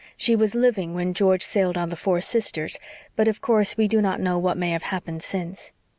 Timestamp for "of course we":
3.27-3.87